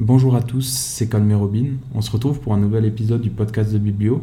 [0.00, 1.68] Bonjour à tous, c'est Calmé Robin.
[1.94, 4.22] On se retrouve pour un nouvel épisode du podcast de Biblio.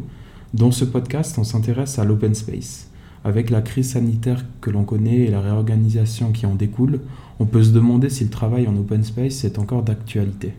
[0.54, 2.90] Dans ce podcast, on s'intéresse à l'open space.
[3.24, 7.00] Avec la crise sanitaire que l'on connaît et la réorganisation qui en découle,
[7.40, 10.54] on peut se demander si le travail en open space est encore d'actualité.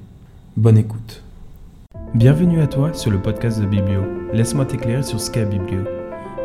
[0.56, 1.22] Bonne écoute.
[2.14, 4.00] Bienvenue à toi sur le podcast de Biblio.
[4.32, 5.84] Laisse-moi t'éclairer sur ce qu'est Biblio.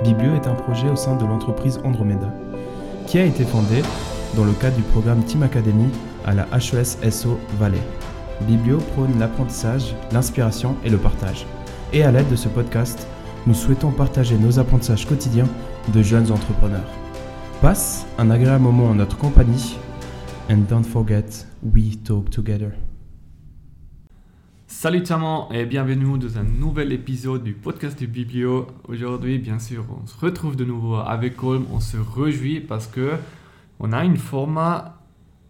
[0.04, 2.31] Biblio est un projet au sein de l'entreprise Andromeda,
[3.07, 3.81] qui a été fondé
[4.36, 5.89] dans le cadre du programme Team Academy
[6.23, 7.81] à la HES-SO Valais.
[8.47, 11.45] Biblio prône l'apprentissage, l'inspiration et le partage.
[11.91, 13.07] Et à l'aide de ce podcast,
[13.45, 15.47] nous souhaitons partager nos apprentissages quotidiens
[15.93, 16.89] de jeunes entrepreneurs.
[17.61, 19.78] Passe un agréable moment en notre compagnie
[20.50, 22.71] and don't forget, we talk together.
[24.67, 28.67] Salut Taman et bienvenue dans un nouvel épisode du podcast du Biblio.
[28.87, 31.65] Aujourd'hui, bien sûr, on se retrouve de nouveau avec Holm.
[31.73, 33.14] On se réjouit parce que
[33.80, 34.95] on a une format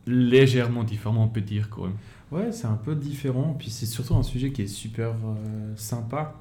[0.08, 1.94] légèrement différent, on peut dire, Holm.
[2.32, 3.56] Ouais, c'est un peu différent.
[3.58, 6.36] Puis c'est surtout un sujet qui est super euh, sympa,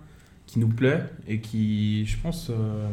[0.47, 2.89] qui nous plaît et qui, je pense, euh,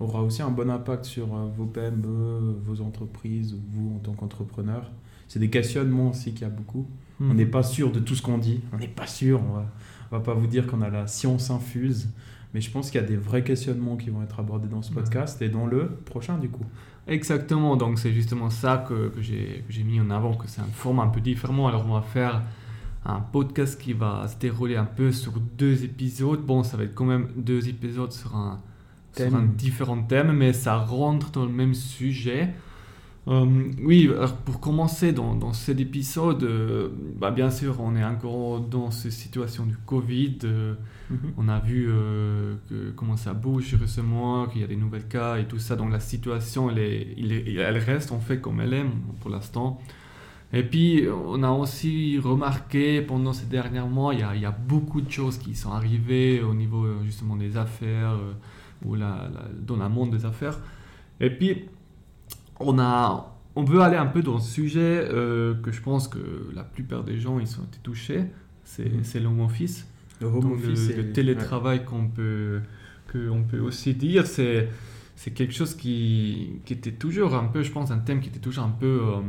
[0.00, 4.90] aura aussi un bon impact sur euh, vos PME, vos entreprises, vous en tant qu'entrepreneur.
[5.28, 6.86] C'est des questionnements aussi qu'il y a beaucoup.
[7.20, 7.36] On Mhm.
[7.36, 8.60] n'est pas sûr de tout ce qu'on dit.
[8.72, 9.40] On n'est pas sûr.
[9.48, 9.66] On va,
[10.10, 12.08] on va pas vous dire qu'on a la science infuse.
[12.54, 14.92] Mais je pense qu'il y a des vrais questionnements qui vont être abordés dans ce
[14.92, 16.64] podcast et dans le prochain du coup.
[17.08, 21.04] Exactement, donc c'est justement ça que, que j'ai mis en avant, que c'est un format
[21.04, 21.66] un peu différent.
[21.66, 22.42] Alors on va faire
[23.04, 26.44] un podcast qui va se dérouler un peu sur deux épisodes.
[26.44, 28.60] Bon, ça va être quand même deux épisodes sur un,
[29.16, 32.54] sur un différent thème, mais ça rentre dans le même sujet.
[33.28, 38.04] Euh, oui, alors pour commencer dans, dans cet épisode, euh, bah bien sûr, on est
[38.04, 40.38] encore dans cette situation du Covid.
[40.44, 40.74] euh,
[41.36, 41.86] on a vu
[42.68, 45.76] que, comment ça bouge récemment, qu'il y a des nouvelles cas et tout ça.
[45.76, 48.84] Donc la situation, elle, est, elle reste en fait comme elle est
[49.20, 49.80] pour l'instant.
[50.52, 54.46] Et puis, on a aussi remarqué pendant ces derniers mois, il y a, il y
[54.46, 58.16] a beaucoup de choses qui sont arrivées au niveau justement des affaires
[58.84, 60.58] ou la, la- dans le monde des affaires.
[61.20, 61.64] Et puis,
[62.60, 64.80] on, a, on veut aller un peu dans le sujet
[65.10, 68.24] euh, que je pense que la plupart des gens ils ont été touchés.
[68.64, 69.04] C'est Mhm.
[69.04, 69.86] c'est l'home office.
[70.20, 72.60] Le home Donc, office le, le télétravail qu'on peut,
[73.14, 74.68] on peut aussi dire, c'est,
[75.16, 78.38] c'est quelque chose qui, qui était toujours un peu, je pense, un thème qui était
[78.38, 79.20] toujours un peu euh,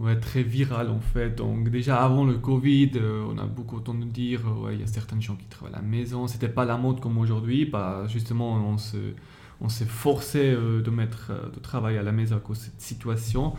[0.00, 1.36] ouais, très viral en fait.
[1.36, 4.86] Donc déjà avant le Covid, euh, on a beaucoup entendu dire, ouais, il y a
[4.86, 6.26] certaines gens qui travaillent à la maison.
[6.26, 8.96] C'était pas la mode comme aujourd'hui, pas, justement on se,
[9.60, 12.64] on s'est forcé euh, de mettre, euh, de travailler à la maison à cause de
[12.64, 13.54] cette situation.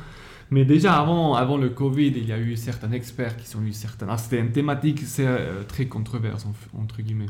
[0.50, 3.72] Mais déjà avant, avant le Covid, il y a eu certains experts qui sont eu
[3.72, 4.09] certaines.
[4.12, 7.28] ah, C'était une thématique c'est, euh, très controverse en- entre guillemets.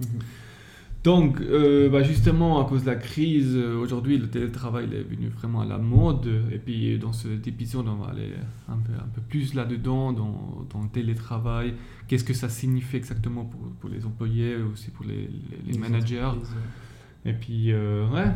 [0.00, 0.06] Mhm.
[1.02, 5.60] Donc, euh, bah, justement, à cause de la crise, aujourd'hui, le télétravail est venu vraiment
[5.60, 6.26] à la mode.
[6.50, 8.30] Et puis, dans cet épisode, on va aller
[8.70, 11.74] un peu, un peu plus là-dedans, dans, dans le télétravail.
[12.08, 15.28] Qu'est-ce que ça signifie exactement pour, pour les employés, aussi pour les,
[15.66, 16.30] les- les managers?
[17.26, 18.26] Et puis, euh, ouais,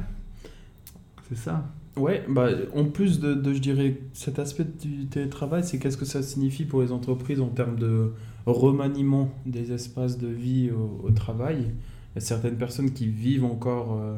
[1.29, 1.67] c'est ça.
[1.97, 6.05] Ouais, bah, en plus de, de, je dirais, cet aspect du télétravail, c'est qu'est-ce que
[6.05, 8.13] ça signifie pour les entreprises en termes de
[8.47, 11.73] remaniement des espaces de vie au, travail?
[12.15, 14.17] Il y a certaines personnes qui vivent encore euh,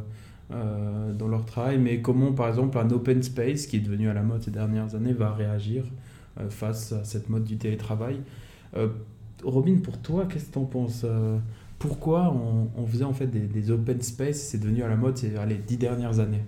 [0.52, 4.14] euh, dans leur travail, mais comment, par exemple, un open space, qui est devenu à
[4.14, 5.84] la mode ces dernières années, va réagir
[6.48, 8.20] face à cette mode du télétravail?
[9.42, 11.04] Robin, pour toi, qu'est-ce que tu en penses
[11.80, 15.16] Pourquoi on, on faisait en fait des, des open space C'est devenu à la mode
[15.16, 16.44] ces les dix dernières années?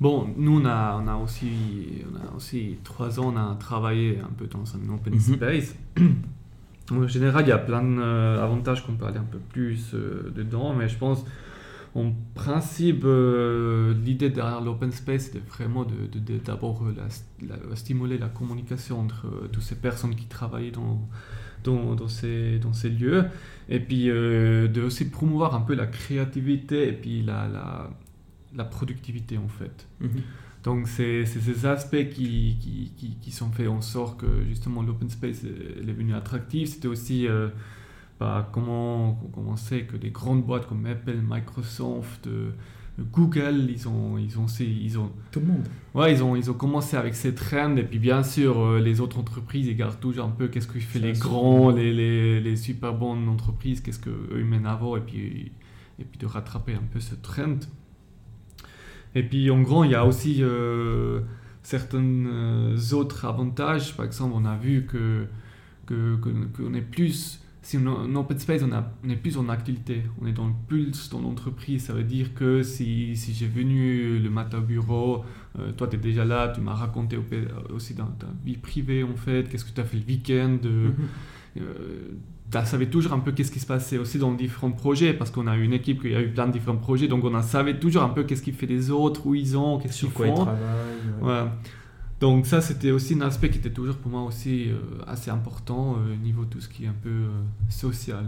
[0.00, 4.18] Bon, nous, on a, on a, aussi, on a aussi trois ans, on a travaillé
[4.20, 5.20] un peu dans un open Mhm.
[5.20, 5.74] space.
[6.92, 10.72] En général, il y a plein d'avantages qu'on peut aller un peu plus euh, dedans,
[10.72, 11.24] mais je pense,
[11.96, 15.94] en principe, euh, l'idée derrière l'open space, c'était vraiment de,
[16.44, 21.00] d'abord euh, la- la- stimuler la communication entre euh, toutes ces personnes qui travaillaient dans,
[21.64, 23.24] dans, dans ces, dans ces lieux,
[23.68, 27.90] et puis euh, de aussi promouvoir un peu la créativité et puis la, la,
[28.54, 29.86] la productivité en fait.
[30.62, 35.08] Donc c'est ces aspects qui, qui, qui, qui sont faits en sorte que justement l'open
[35.08, 36.70] space euh, est venu attractif.
[36.70, 37.48] C'était aussi euh,
[38.18, 42.50] bah, comment, comment on sait que des grandes boîtes comme Apple, Microsoft, euh,
[42.98, 45.64] Google, ils ont, ils ont, ils ont, Tout le monde.
[45.94, 49.00] ouais, ils ont, ils ont commencé avec ces trends et puis bien sûr euh, les
[49.02, 52.56] autres entreprises ils gardent toujours un peu qu'est-ce que fait les grands, les, les, les
[52.56, 55.52] super bonnes entreprises, qu'est-ce qu'eux ils mènent avant et puis,
[55.98, 57.58] et puis de rattraper un peu ce trend.
[59.14, 61.20] Et puis en gros, il y a aussi euh,
[61.62, 63.96] certains euh, autres avantages.
[63.96, 65.26] Par exemple, on a vu que
[65.86, 69.16] que- que- qu'on est plus si on est en open space, on, a, on est
[69.16, 71.86] plus en activité, on est dans le pulse, dans l'entreprise.
[71.86, 75.24] Ça veut dire que si, si j'ai venu le matin au bureau,
[75.58, 77.18] euh, toi tu es déjà là, tu m'as raconté
[77.74, 80.58] aussi dans ta vie privée en fait, qu'est-ce que tu as fait le week-end.
[80.64, 80.90] Euh,
[81.56, 81.62] mhm.
[82.52, 85.48] tu savais toujours un peu qu'est-ce qui se passait aussi dans différents projets, parce qu'on
[85.48, 87.80] a eu une équipe qui a eu plein de différents projets, donc on a savait
[87.80, 90.24] toujours un peu qu'est-ce qui fait les autres, où ils ont, qu'est-ce qu'ils font.
[90.24, 91.44] Ils travaillent.
[91.44, 91.50] Ouais.
[92.18, 95.96] Donc ça, c'était aussi un aspect qui était toujours pour moi aussi euh, assez important
[95.96, 97.28] euh, au niveau de tout ce qui est un peu euh,
[97.68, 98.24] social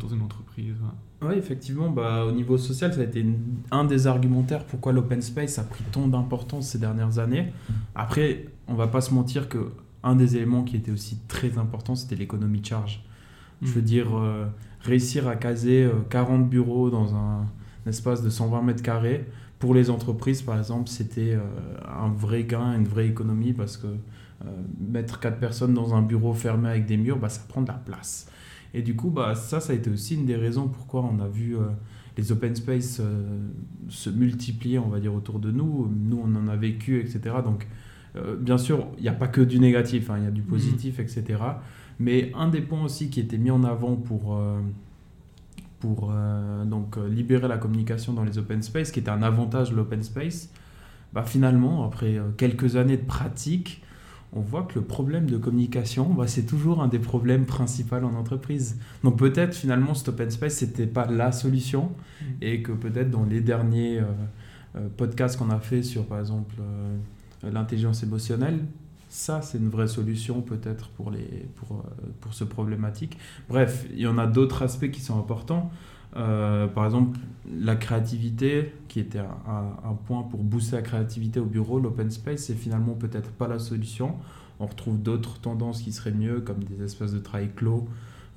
[0.00, 0.76] dans, une entreprise.
[1.20, 3.26] Oui, effectivement, bah, au niveau social, ça a été
[3.70, 7.52] un des argumentaires pourquoi l'open space a pris tant d'importance ces dernières années.
[7.94, 9.70] Après, on va pas se mentir que
[10.02, 13.04] un des éléments qui était aussi très important, c'était l'économie de charge.
[13.60, 13.84] Je veux mm.
[13.84, 14.08] dire,
[14.80, 17.40] réussir à caser 40 bureaux dans un,
[17.86, 19.26] un espace de 120 mètres carrés,
[19.66, 21.40] pour les entreprises, par exemple, c'était euh,
[21.88, 24.48] un vrai gain, une vraie économie parce que euh,
[24.78, 27.74] mettre quatre personnes dans un bureau fermé avec des murs, bah, ça prend de la
[27.74, 28.30] place.
[28.74, 31.26] Et du coup, bah, ça, ça a été aussi une des raisons pourquoi on a
[31.26, 31.62] vu euh,
[32.16, 33.02] les open space
[33.88, 35.92] se multiplier, on va dire, autour de nous.
[35.92, 37.34] Nous, on en a vécu, etc.
[37.44, 37.66] Donc,
[38.38, 41.00] bien sûr, il n'y a pas que du négatif, hein, il y a du positif,
[41.00, 41.24] etc.
[41.98, 44.40] Mais un des points aussi qui était mis en avant pour
[45.94, 49.70] pour euh, donc, euh, libérer la communication dans les open space, qui était un avantage
[49.70, 50.50] de l'open space,
[51.12, 53.82] bah, finalement, après euh, quelques années de pratique,
[54.32, 58.14] on voit que le problème de communication, bah, c'est toujours un des problèmes principaux en
[58.14, 58.78] entreprise.
[59.04, 62.24] Donc peut-être finalement, cet open space, n'était pas la solution, mmh.
[62.42, 64.02] et que peut-être dans les derniers
[64.98, 66.56] podcasts qu'on a fait sur, par exemple,
[67.42, 68.58] l'intelligence émotionnelle,
[69.16, 73.16] ça, c'est une vraie solution peut-être pour, les, pour, euh, pour ce problématique.
[73.48, 75.70] Bref, il y en a d'autres aspects qui sont importants.
[76.16, 77.18] Euh, par exemple,
[77.50, 82.54] la créativité, qui était un, point pour booster la créativité au bureau, l'open space, c'est
[82.54, 84.16] finalement peut-être pas la solution.
[84.60, 87.88] On retrouve d'autres tendances qui seraient mieux, comme des espaces de travail clos,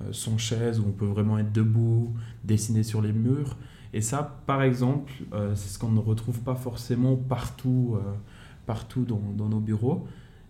[0.01, 2.13] euh, sans chaise, où on peut vraiment être debout,
[2.45, 3.57] dessiner sur les murs.
[3.91, 5.11] Et ça, par exemple,
[5.55, 7.97] c'est ce qu'on ne retrouve pas forcément partout,
[8.67, 10.07] partout dans, dans nos bureaux.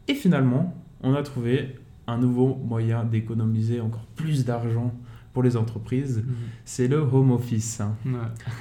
[0.10, 1.76] Et finalement, on a trouvé
[2.08, 4.92] un nouveau moyen d'économiser encore plus d'argent
[5.34, 6.34] pour les entreprises, mhm.
[6.66, 7.82] c'est le home office.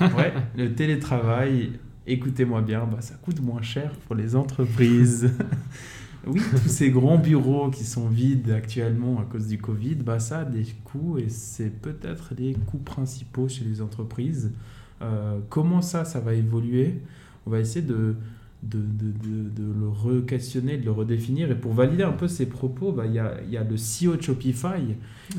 [0.00, 0.34] Ouais.
[0.54, 1.72] le télétravail,
[2.06, 5.32] écoutez-moi bien, bah, ça coûte moins cher pour les entreprises.
[6.26, 10.40] oui, tous ces grands bureaux qui sont vides actuellement à cause du Covid, bah, ça
[10.40, 14.52] a des coûts et c'est peut-être les coûts principaux chez les entreprises.
[15.00, 17.00] Euh, comment ça, ça va évoluer?
[17.46, 18.16] On va essayer de,
[18.62, 21.50] de, de, de, le re-questionner, de le redéfinir.
[21.50, 24.16] Et pour valider un peu ses propos, bah, il y, a, y, a, le CEO
[24.16, 24.96] de Shopify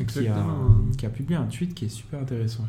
[0.08, 0.46] qui a,
[0.98, 2.66] qui a, publié un tweet qui est super intéressant.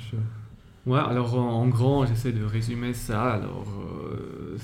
[0.86, 3.34] Ouais, alors en, grand, j'essaie de résumer ça.
[3.34, 3.66] Alors,
[4.12, 4.56] euh,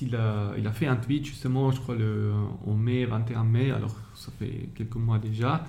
[0.00, 2.32] il, a, il a fait un tweet justement, je crois, le,
[2.66, 5.64] en mai, 21 mai, alors ça fait quelques mois déjà.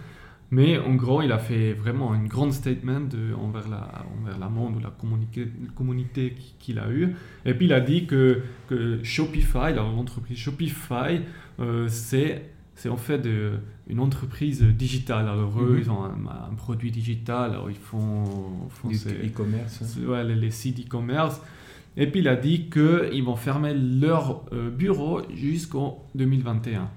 [0.51, 4.50] Mais en gros, il a fait vraiment une grande statement de, envers, la, envers la
[4.50, 7.16] monde ou la communauté, communauté qu'il a eue.
[7.46, 11.22] Et puis il a dit que, que Shopify, l'entreprise Shopify,
[11.60, 12.42] euh, c'est
[12.88, 15.28] en fait de, une entreprise digitale.
[15.28, 15.80] Alors eux, mhm.
[15.80, 18.24] ils ont un, produit digital, alors ils font,
[18.69, 19.84] font e-commerce.
[20.07, 21.42] Ouais, les, sites e-commerce.
[21.95, 26.90] Et puis il a dit qu'ils vont fermer leur euh, bureau jusqu'en 2021.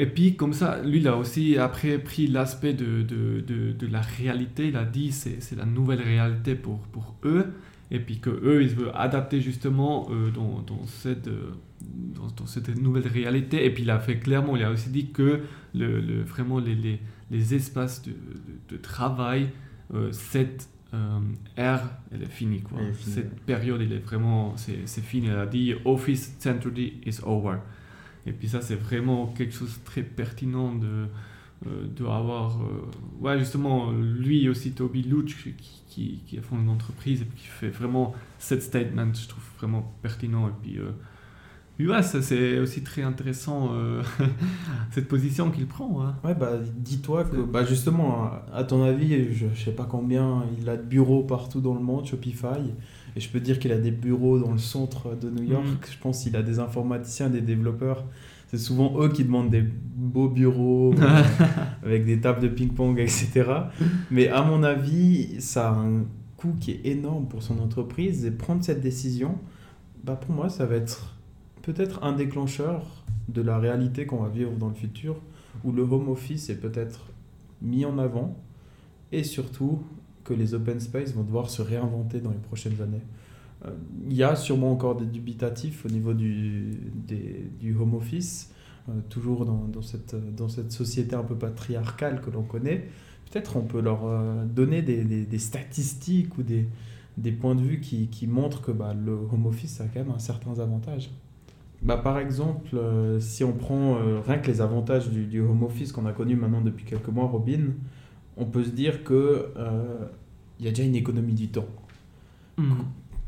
[0.00, 4.00] Et puis, comme ça, lui, il a aussi après pris l'aspect de, de, de, la
[4.00, 4.68] réalité.
[4.68, 7.46] Il a dit c'est c'est la nouvelle réalité pour, pour eux.
[7.90, 11.50] Et puis que eux, ils veulent adapter justement euh, dans, dans, cette, euh,
[12.36, 13.64] dans, cette nouvelle réalité.
[13.64, 15.40] Et puis, il a fait clairement, il a aussi dit que
[15.74, 17.00] le, le vraiment les, les,
[17.32, 18.12] les, espaces de,
[18.68, 19.48] de travail,
[19.94, 20.68] euh, cette
[21.56, 22.62] ère, elle est finie.
[22.62, 22.78] Quoi.
[23.00, 25.26] cette période, elle est vraiment, c'est fini.
[25.26, 27.56] Il a dit Office Century is over.
[28.28, 31.06] Et puis ça, c'est vraiment quelque chose de très pertinent de,
[31.66, 32.60] euh, de avoir...
[32.60, 35.54] Euh, ouais, justement, lui aussi, Toby Luch, qui,
[35.88, 39.94] qui, qui, a fondé une entreprise et qui fait vraiment cette statement, je trouve vraiment
[40.02, 40.48] pertinent.
[40.48, 40.78] Et puis...
[40.78, 43.70] Euh, ouais, c'est aussi très intéressant
[44.90, 46.04] cette position qu'il prend.
[46.04, 46.16] Hein.
[46.22, 50.68] Ouais, bah dis-toi que bah, justement, à ton avis, je, je sais pas combien il
[50.68, 52.74] a de bureaux partout dans le monde, Shopify.
[53.18, 55.66] Et je peux dire qu'il a des bureaux dans le centre de New York.
[55.66, 55.90] Mm.
[55.90, 58.04] Je pense qu'il a des informaticiens, des développeurs.
[58.46, 61.22] C'est souvent eux qui demandent des beaux bureaux euh,
[61.82, 63.50] avec des tables de ping-pong, etc.
[64.12, 66.04] Mais à mon avis, ça a un
[66.36, 68.24] coût qui est énorme pour son entreprise.
[68.24, 69.36] Et prendre cette décision,
[70.04, 71.16] bah pour moi, ça va être
[71.62, 75.16] peut-être un déclencheur de la réalité qu'on va vivre dans le futur,
[75.64, 77.08] où le home office est peut-être
[77.62, 78.36] mis en avant
[79.10, 79.82] et surtout
[80.28, 83.00] que les open space vont devoir se réinventer dans les prochaines années.
[83.64, 83.70] Euh,
[84.06, 86.76] il y a sûrement encore des dubitatifs au niveau du,
[87.58, 88.52] du home office,
[88.88, 92.88] euh, toujours dans, dans, cette, dans cette société un peu patriarcale que l'on connaît,
[93.30, 96.68] peut-être on peut leur euh, donner des, des, statistiques ou des,
[97.16, 100.12] des points de vue qui, qui montrent que bah, le home office a quand même
[100.14, 101.10] un certain avantage.
[101.80, 102.76] Bah, par exemple,
[103.20, 106.60] si on prend rien que les avantages du, du home office qu'on a connu maintenant
[106.60, 107.72] depuis quelques mois, Robin,
[108.38, 109.46] on peut se dire que
[110.58, 111.68] il y a déjà une économie du temps.
[112.56, 112.72] Hmm.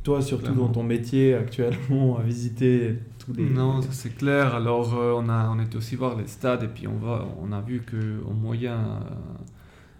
[0.02, 0.66] Toi, surtout Clairement.
[0.66, 3.44] dans ton métier actuellement, à visiter tous les.
[3.44, 4.54] Non, ça c'est clair.
[4.54, 7.52] Alors euh, on a on était aussi voir les stades et puis on va on
[7.52, 8.98] a vu que en moyen euh,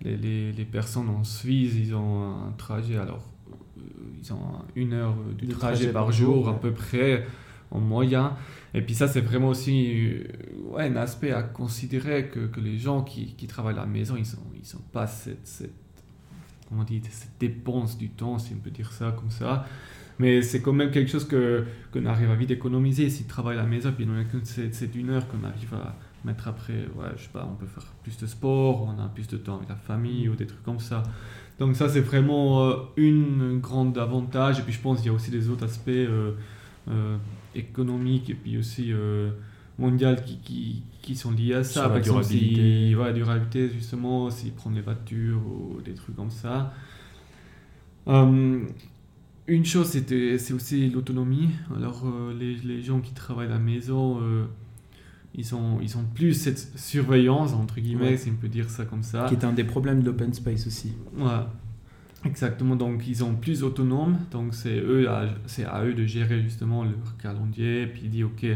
[0.02, 3.23] les, les, les personnes en Suisse ils ont un trajet alors
[3.76, 3.83] euh,
[4.23, 4.38] ils ont
[4.75, 7.26] une heure du trajet, trajet par, jour, à peu près
[7.71, 8.37] en moyen.
[8.75, 10.25] Et puis ça c'est vraiment aussi euh,
[10.71, 14.17] ouais, un aspect à considérer que, que les gens qui, qui travaillent à la maison
[14.17, 15.75] ils sont ils sont pas cette, cette
[16.69, 19.67] comment cette dépense du temps si on peut dire ça comme ça.
[20.19, 23.62] Mais c'est quand même quelque chose que qu'on arrive à vite économiser s'il travaille à
[23.62, 27.09] la maison, puis on a que c'est une heure qu'on arrive à mettre après, ouais,
[27.17, 29.71] je sais pas, on peut faire plus de sport, on a plus de temps avec
[29.71, 31.03] la famille ou des trucs comme ça.
[31.59, 35.15] Donc ça c'est vraiment euh, une grande avantage, et puis je pense qu'il y a
[35.15, 36.33] aussi des autres aspects euh,
[37.55, 39.31] économiques et puis aussi euh,
[39.79, 41.73] mondiaux qui, qui, qui sont liés à ça.
[41.73, 42.89] Sur la Par exemple, durabilité.
[42.91, 46.73] si, ouais, durabilité justement, s'ils prennent les voitures ou des trucs comme ça.
[48.09, 48.61] Euh,
[49.47, 51.51] une chose, c'est aussi l'autonomie.
[51.77, 54.45] Alors, euh, les, les gens qui travaillent à la maison, euh,
[55.35, 58.17] ils, ont, ils ont plus cette surveillance, entre guillemets, Ouais.
[58.17, 59.27] si on peut dire ça comme ça.
[59.29, 60.93] Qui est un des problèmes de l'open space aussi.
[61.17, 61.27] Ouais.
[62.25, 65.09] Exactement, donc ils sont plus autonomes, donc c'est eux
[65.47, 68.47] c'est à eux de gérer justement leur calendrier, puis ils disent ok,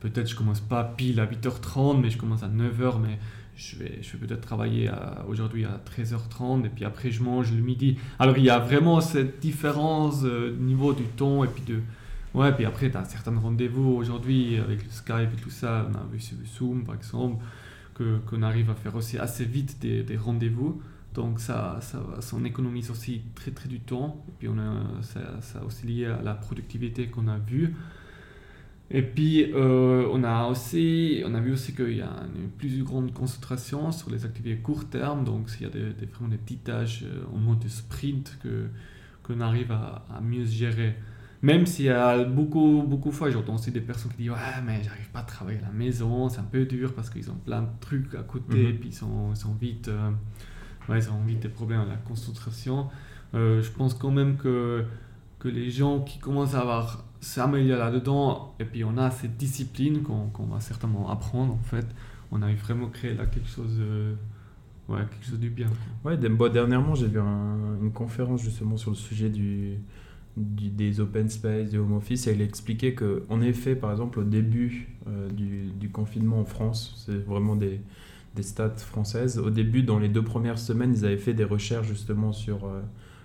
[0.00, 3.18] peut-être je commence pas pile à 8h30, mais je commence à 9h, mais
[3.56, 4.90] je vais, je vais peut-être travailler
[5.28, 7.96] aujourd'hui à 13h30, et puis après je mange le midi.
[8.18, 11.78] Alors il y a vraiment cette différence euh, au niveau du temps, et puis de...
[12.34, 15.94] Ouais, puis après tu as certains rendez-vous aujourd'hui avec le Skype et tout ça, on
[15.94, 17.44] a vu sur Zoom par exemple,
[17.94, 20.82] qu'on arrive à faire aussi assez vite des, des rendez-vous.
[21.14, 24.24] Donc ça, ça, ça en économise aussi très très du temps.
[24.28, 27.74] Et puis on a, ça, ça aussi lié à la productivité qu'on a vue.
[28.90, 32.82] Et puis euh, on a aussi, on a vu aussi qu'il y a une plus
[32.82, 35.24] grande concentration sur les activités court terme.
[35.24, 38.38] Donc il y a des, des- vraiment des petites tâches euh, en mode de sprint
[38.42, 38.66] que
[39.22, 40.94] qu'on arrive à, à mieux gérer.
[41.42, 44.62] Même s'il y a beaucoup, beaucoup de fois, j'entends aussi des personnes qui disent Ouais,
[44.64, 47.36] mais j'arrive pas à travailler à la maison, c'est un peu dur parce qu'ils ont
[47.36, 48.70] plein de trucs à côté, Mhm.
[48.70, 49.88] et puis ils sont, ils sont vite.
[49.88, 50.10] euh,
[50.88, 52.88] ouais, ils ont vite des problèmes à la concentration.
[53.34, 54.84] Euh, je pense quand même que,
[55.38, 60.02] que les gens qui commencent à avoir s'améliorer là-dedans, et puis on a cette discipline
[60.02, 61.86] qu'on qu'on va certainement apprendre en fait,
[62.32, 63.80] on arrive vraiment à créer là quelque chose,
[64.88, 65.68] ouais, quelque chose du bien.
[66.04, 69.78] Ouais, dernièrement, j'ai vu un- une conférence justement sur le sujet du,
[70.36, 74.18] du- des open space, du home office, et elle expliquait que, en effet, par exemple,
[74.20, 77.80] au début euh, du, du confinement en France, c'est vraiment des,
[78.34, 81.86] des stats françaises, au début, dans les deux premières semaines, ils avaient fait des recherches
[81.88, 82.80] justement sur euh,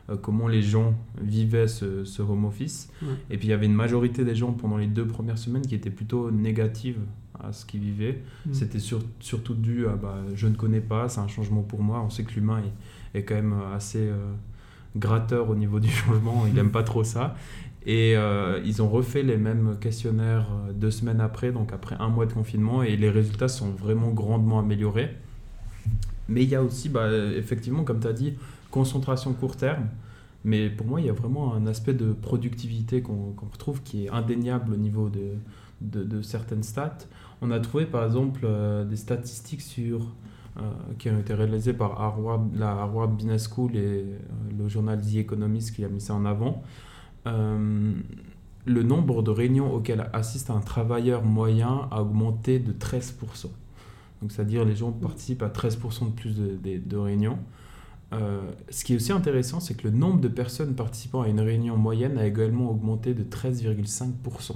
[0.10, 2.90] euh, comment les gens vivaient ce, ce home office.
[3.02, 3.10] Ouais.
[3.30, 5.76] Et puis il y avait une majorité des gens pendant les deux premières semaines qui
[5.76, 7.00] étaient plutôt négatives
[7.40, 8.22] à ce qu'ils vivaient.
[8.46, 8.54] Mm.
[8.54, 12.02] C'était sur- surtout dû à bah, je ne connais pas, c'est un changement pour moi.
[12.02, 12.62] On sait que l'humain
[13.14, 14.34] est, est quand même assez euh,
[14.96, 17.36] gratteur au niveau du changement, il n'aime pas trop ça.
[17.88, 22.10] Et euh, ils ont refait les mêmes questionnaires euh, deux semaines après, donc après un
[22.10, 25.16] mois de confinement, et les résultats sont vraiment grandement améliorés.
[26.28, 28.34] Mais il y a aussi, bah, effectivement, comme tu as dit,
[28.72, 29.88] concentration court terme.
[30.44, 34.10] Mais pour moi, il y a vraiment un aspect de productivité qu'on retrouve qui est
[34.10, 36.98] indéniable au niveau de, de, certaines stats.
[37.42, 40.08] On a trouvé par exemple euh, des statistiques sur,
[40.98, 44.04] qui ont été réalisées par Harvard, la Harvard Business School et
[44.58, 46.64] le journal The Economist qui a mis ça en avant.
[47.28, 47.94] Euh,
[48.66, 53.48] le nombre de réunions auxquelles assiste un travailleur moyen a augmenté de 13%.
[54.22, 57.40] Donc, c'est-à-dire les gens participent à 13% de plus de, réunions.
[58.14, 61.40] Euh, ce qui est aussi intéressant, c'est que le nombre de personnes participant à une
[61.40, 64.56] réunion moyenne a également augmenté de 13,5%.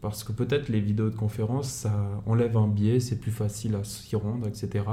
[0.00, 3.84] Parce que peut-être les vidéos de conférence, ça enlève un biais, c'est plus facile à
[3.84, 4.84] s'y rendre, etc.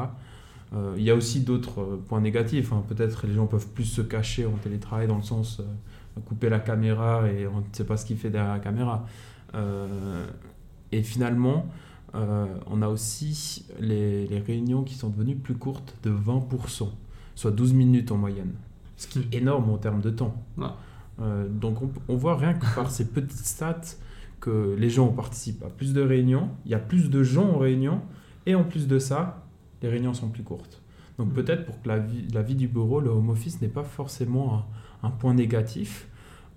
[0.73, 2.73] Euh, Il y a aussi d'autres points négatifs.
[2.73, 2.83] hein.
[2.87, 5.61] Peut-être les gens peuvent plus se cacher en télétravail dans le sens
[6.25, 9.06] couper la caméra et on ne sait pas ce qu'il fait derrière la caméra.
[9.56, 10.25] Euh,
[10.91, 11.68] et finalement,
[12.15, 16.89] euh, on a aussi les, les réunions qui sont devenues plus courtes de 20%,
[17.36, 18.53] soit 12 minutes en moyenne.
[18.98, 20.36] Ce qui est énorme en termes de temps.
[20.58, 20.65] Ouais.
[21.22, 23.82] Euh, donc on, on voit rien que par ces petites stats
[24.39, 27.58] que les gens participent à plus de réunions, il y a plus de gens en
[27.60, 28.01] réunion,
[28.46, 29.44] et en plus de ça,
[29.82, 30.82] les réunions sont plus courtes.
[31.18, 31.34] Donc Mhm.
[31.34, 34.56] peut-être pour que la vie, la vie du bureau, le home office n'est pas forcément
[34.56, 34.65] un,
[35.03, 36.08] un point négatif.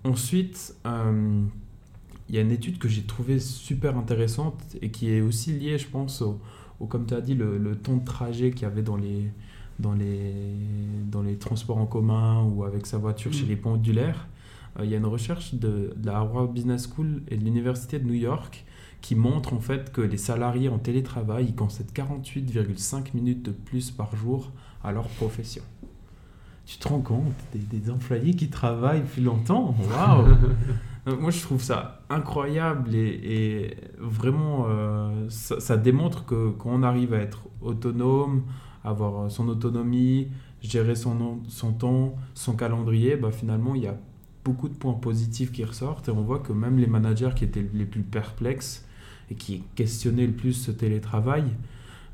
[0.05, 1.43] Ensuite, euh,
[2.29, 5.79] il y a une étude que j'ai trouvée super intéressante et qui est aussi liée,
[5.79, 6.41] je pense, au,
[6.81, 9.31] au- comme tu as dit, le, le temps de trajet qu'il y avait dans les,
[9.79, 10.33] dans les,
[11.11, 13.49] dans les transports en commun ou avec sa voiture chez Mm.
[13.49, 14.29] les pendulaires.
[14.79, 17.99] Euh, Il y a une recherche de, de la Harvard Business School et de l'Université
[17.99, 18.65] de New York
[19.01, 23.91] qui montre en fait que les salariés en télétravail ils concèdent 48,5 minutes de plus
[23.91, 24.51] par jour
[24.83, 25.63] à leur profession.
[26.66, 29.75] Tu te rends compte des, des employés qui travaillent plus longtemps?
[29.90, 30.26] Waouh!
[31.06, 33.21] Euh, Moi, je trouve ça incroyable et,
[33.68, 38.44] et vraiment, euh, ça, ça démontre que quand on arrive à être autonome,
[38.83, 40.28] avoir son autonomie,
[40.62, 43.99] gérer son, son temps, son calendrier, bah, finalement, il y a
[44.47, 47.68] beaucoup de points positifs qui ressortent et on voit que même les managers qui étaient
[47.75, 48.87] les plus perplexes
[49.30, 51.44] et qui questionnaient le plus ce télétravail,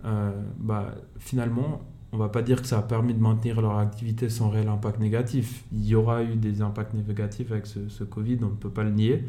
[0.05, 4.29] euh, bah, finalement, on va pas dire que ça a permis de maintenir leur activité
[4.29, 5.65] sans réel impact négatif.
[5.73, 8.83] Il y aura eu des impacts négatifs avec ce, ce Covid, on ne peut pas
[8.83, 9.25] le nier,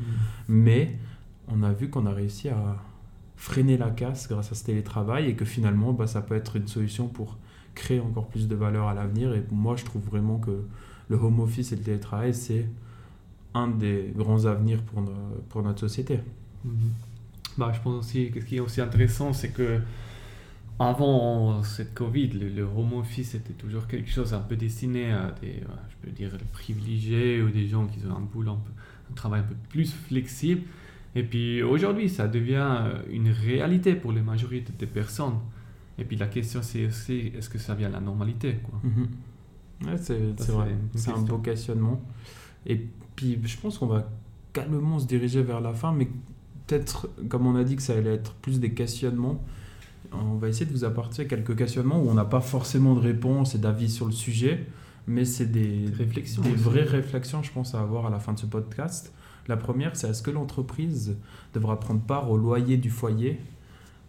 [0.48, 0.98] mais
[1.48, 2.78] on a vu qu'on a réussi à
[3.36, 6.68] freiner la casse grâce à ce télétravail et que finalement, bah, ça peut être une
[6.68, 7.38] solution pour
[7.76, 9.34] créer encore plus de valeur à l'avenir.
[9.34, 10.64] Et moi, je trouve vraiment que
[11.10, 12.68] le home office et le télétravail, c'est
[13.54, 15.12] un des grands avenirs pour, no-
[15.50, 16.20] pour notre société.
[16.66, 16.72] Mhm.
[17.58, 19.80] Bah, je pense aussi que ce qui est aussi intéressant, c'est que
[20.82, 25.34] avant cette Covid, le, le home office était toujours quelque chose un peu destiné à
[25.42, 28.72] des, euh, je peux dire, privilégiés ou des gens qui ont un boulot, un, peu-
[29.12, 30.62] un travail un peu plus flexible.
[31.16, 35.40] Et puis aujourd'hui, ça devient euh, une réalité pour la majorité des personnes.
[35.98, 38.80] Et puis la question, c'est aussi, est-ce que ça vient la normalité quoi?
[39.86, 40.18] Ouais, c'est
[40.52, 42.02] vrai, c'est un beau questionnement.
[42.66, 44.10] Et puis, je pense qu'on va
[44.54, 46.08] calmement se diriger vers la fin, mais
[46.68, 49.44] peut-être, comme on a dit que ça allait être plus des questionnements,
[50.12, 53.56] on va essayer de vous apporter quelques questionnements où on n'a pas forcément de réponse
[53.56, 54.66] et d'avis sur le sujet,
[55.08, 56.60] mais c'est des, réflexions des aussi.
[56.64, 59.14] vraies réflexions, je pense, à avoir à la fin de ce podcast.
[59.48, 61.16] La première, c'est est-ce que l'entreprise
[61.54, 63.40] devra prendre part au loyer du foyer,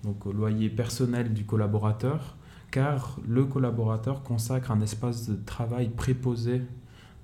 [0.05, 2.37] donc au loyer personnel du collaborateur,
[2.71, 6.63] car le collaborateur consacre un espace de travail préposé,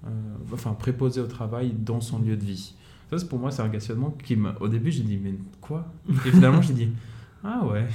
[0.07, 0.11] euh,
[0.53, 2.75] enfin préposé au travail dans son lieu de vie.
[3.11, 5.87] Ça, c'est pour moi, c'est un questionnement qui, m'a- au début, j'ai dit, mais quoi?
[6.27, 6.89] Et finalement, j'ai dit,
[7.45, 7.87] ah ouais.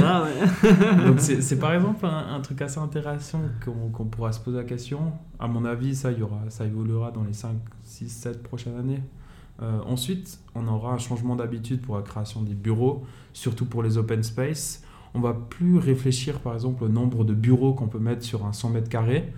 [0.00, 1.06] Ah ouais.
[1.06, 4.58] Donc, c'est c'est par exemple un, un truc assez intéressant qu'on qu'on pourra se poser
[4.58, 5.12] la question.
[5.38, 9.02] À mon avis, ça, y aura, ça évoluera dans les 5, 6, 7 prochaines années.
[9.62, 13.98] Euh, ensuite, on aura un changement d'habitude pour la création des bureaux, surtout pour les
[13.98, 14.82] open space.
[15.14, 18.52] On va plus réfléchir, par exemple, au nombre de bureaux qu'on peut mettre sur un
[18.52, 19.32] 100 mètres carrés,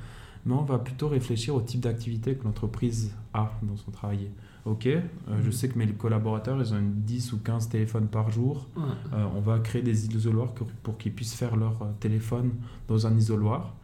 [0.46, 4.30] mais on va plutôt réfléchir au type d'activité que l'entreprise a dans son travail.
[4.66, 5.00] Ok, euh,
[5.44, 8.66] je sais que mes collaborateurs, ils ont une 10 ou 15 téléphones par jour.
[8.76, 8.82] Ouais.
[9.12, 10.52] Euh, on va créer des isoloirs
[10.82, 12.50] pour qu'ils puissent faire leur euh, téléphone
[12.88, 13.76] dans un isoloir.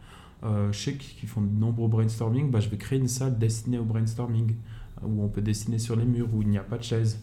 [0.43, 2.51] Euh, je sais qu'ils font de nombreux brainstorming.
[2.51, 4.55] Bah, je vais créer une salle destinée au brainstorming
[5.01, 7.21] où on peut dessiner sur les murs, où il n'y a pas de chaise.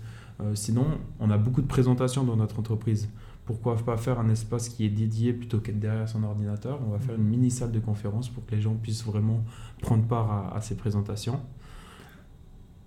[0.55, 0.87] Sinon,
[1.19, 3.11] on a beaucoup de présentations dans notre entreprise.
[3.45, 6.81] Pourquoi pas faire un espace qui est dédié plutôt qu'être derrière son ordinateur?
[6.87, 9.45] On va faire une mini salle de conférence pour que les gens puissent vraiment
[9.83, 11.41] prendre part à, à ces présentations.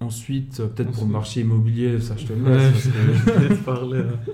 [0.05, 2.87] Ensuite, euh, peut-être pour le marché immobilier, ça je te Ouais, laisse.
[2.87, 4.01] que- je te parler.
[4.01, 4.31] hein.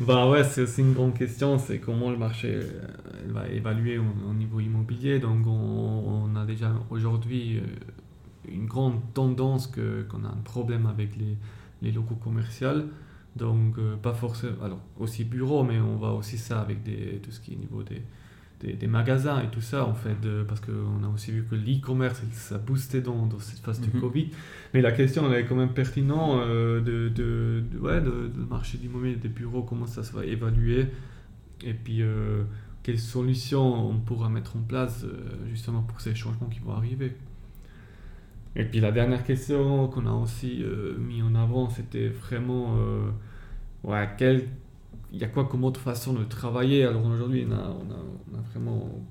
[0.00, 2.80] bah ouais, c'est aussi une grande question, c'est comment le marché euh,
[3.28, 5.18] va évaluer au, au niveau immobilier.
[5.18, 5.50] Donc on,
[6.32, 7.62] on a déjà aujourd'hui euh,
[8.52, 11.36] une grande tendance que qu'on a un problème avec les,
[11.82, 12.84] les locaux commerciaux.
[13.36, 17.40] Donc pas forcément, alors aussi bureau, mais on voit aussi ça avec des, tout ce
[17.40, 18.00] qui est au niveau des,
[18.64, 21.54] des, des magasins et tout ça en fait, de- parce qu'on a aussi vu que
[21.54, 24.00] l'e-commerce ça boostait dans, dans cette phase du Mhm.
[24.00, 24.28] Covid.
[24.72, 28.44] Mais la question elle est quand même pertinente euh, de, de, de- ouais, de, de
[28.48, 30.86] marché de l'immobilier, des bureaux, comment ça se va évaluer
[31.62, 32.42] et puis euh,
[32.82, 35.14] quelles solutions on pourra mettre en place euh,
[35.50, 37.12] justement pour ces changements qui vont arriver.
[38.56, 42.76] Et puis la dernière question qu'on a aussi euh, mis en avant, c'était vraiment
[43.82, 44.44] ouais, quel,
[45.14, 47.98] il y a quoi comme autre façon de travailler Alors aujourd'hui, on a, on, a,
[48.32, 49.06] on a vraiment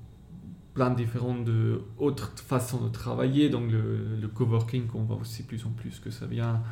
[0.74, 3.48] plein de différentes de, autres façons de travailler.
[3.48, 6.62] Donc le, le coworking, on voit aussi plus en plus que ça vient,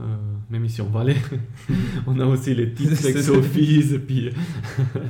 [0.00, 0.04] euh,
[0.50, 1.16] même ici en Valais.
[2.06, 3.90] on a aussi les petites flex office.
[3.92, 4.30] Et puis,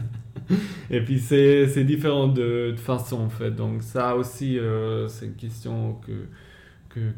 [0.91, 3.51] et puis c'est c'est différent de, de façon en fait.
[3.51, 6.29] Donc ça aussi, euh, c'est une question que,
[6.89, 7.12] que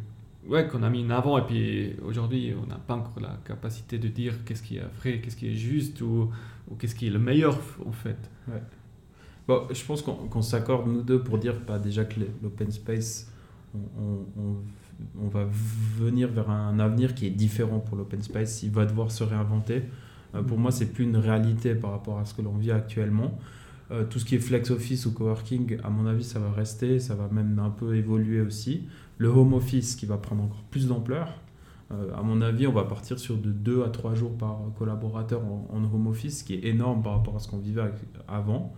[0.46, 1.38] ouais, qu'on a mis en avant.
[1.38, 5.20] Et puis aujourd'hui, on n'a pas encore la capacité de dire qu'est-ce qui est vrai,
[5.20, 6.30] qu'est-ce qui est juste ou,
[6.70, 8.30] ou qu'est-ce qui est le meilleur en fait.
[9.46, 13.32] Bon, je pense qu'on qu'on s'accorde nous deux pour dire déjà que l'open space,
[13.74, 14.56] on, on- on-
[15.24, 15.46] on va
[15.98, 18.62] venir vers un avenir qui est différent pour l'open space.
[18.64, 19.84] Il va devoir se réinventer.
[20.34, 23.38] Euh, pour moi, c'est plus une réalité par rapport à ce que l'on vit actuellement.
[23.90, 26.98] Euh, tout ce qui est flex office ou coworking, à mon avis, ça va rester,
[26.98, 28.86] ça va même un peu évoluer aussi.
[29.16, 31.40] Le home office qui va prendre encore plus d'ampleur.
[31.90, 35.42] Euh, à mon avis, on va partir sur de 2 à 3 jours par collaborateur
[35.42, 37.82] en, home office, ce qui est énorme par rapport à ce qu'on vivait
[38.28, 38.74] avant.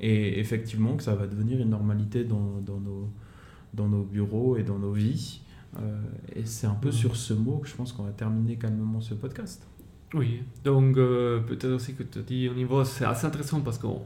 [0.00, 3.08] et effectivement que ça va devenir une normalité dans, dans nos,
[3.74, 5.42] dans nos bureaux et dans nos vies.
[5.78, 6.00] Euh,
[6.34, 9.14] et c'est un peu sur ce mot que je pense qu'on va terminer calmement ce
[9.14, 9.64] podcast.
[10.12, 14.02] Oui, donc peut-être aussi que tu dit au niveau, c'est assez intéressant parce qu'on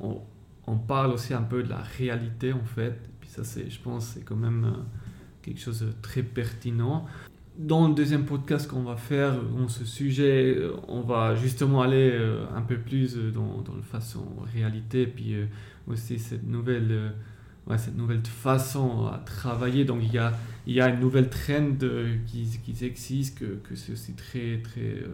[0.00, 0.20] on,
[0.66, 2.92] on parle aussi un peu de la réalité en fait.
[2.92, 4.82] Et puis ça, c'est, je pense, c'est quand même euh,
[5.42, 7.06] quelque chose de très pertinent.
[7.56, 12.10] Dans le deuxième podcast qu'on va faire dans ce sujet, euh, on va justement aller
[12.12, 15.36] euh, un peu plus dans, dans la façon réalité, puis
[15.86, 17.12] aussi cette nouvelle,
[17.76, 19.84] cette nouvelle façon à travailler.
[19.84, 20.32] Donc il y a,
[20.66, 21.76] il y a une nouvelle trend
[22.26, 22.48] qui,
[22.82, 25.04] existe, que, que c'est aussi très, très,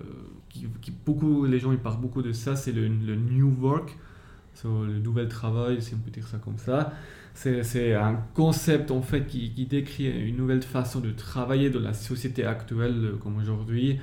[0.48, 0.66] qui,
[1.04, 3.98] beaucoup, les gens ils parlent beaucoup de ça, c'est le new work,
[4.62, 6.92] so, le nouvel travail, si on peut dire ça comme ça.
[7.35, 11.94] C'est, un concept en fait qui, qui décrit une nouvelle façon de travailler dans la
[11.94, 13.99] société actuelle euh, comme aujourd'hui,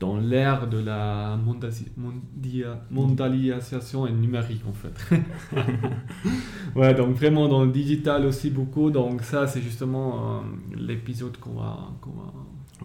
[0.00, 5.16] dans l'ère de la mondia- mondialisation et numérique en fait.
[6.76, 8.90] ouais, donc vraiment dans le digital aussi beaucoup.
[8.90, 10.40] Donc ça, c'est justement euh,
[10.76, 12.32] l'épisode qu'on va, qu'on va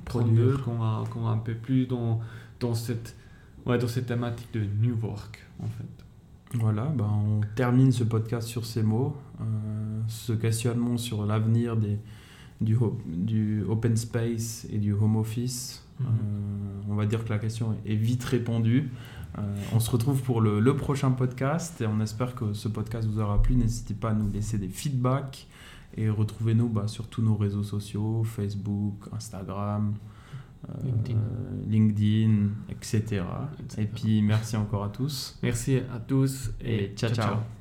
[0.06, 0.63] Produire.
[0.63, 2.22] qu'on va, qu'on va un peu plus dans,
[2.62, 3.16] dans, cette,
[3.66, 6.06] ouais, dans cette thématique de New Work en fait.
[6.53, 9.43] Voilà, ben on termine ce podcast sur ces mots, euh,
[10.07, 11.99] ce questionnement sur l'avenir des,
[12.62, 15.86] du, open space et du home office.
[15.99, 16.07] Mhm.
[16.07, 18.89] Euh, on va dire que la question est vite répondue.
[19.38, 19.41] Euh,
[19.73, 23.19] on se retrouve pour le, le prochain podcast et on espère que ce podcast vous
[23.19, 23.55] aura plu.
[23.55, 25.47] N'hésitez pas à nous laisser des feedbacks
[25.95, 29.95] et retrouvez-nous bah, sur tous nos réseaux sociaux, Facebook, Instagram,
[30.84, 31.19] LinkedIn.
[31.67, 33.23] LinkedIn, etc.
[33.60, 33.82] Etc.
[33.82, 37.57] Et puis merci encore à tous Merci à tous et, et ciao ciao.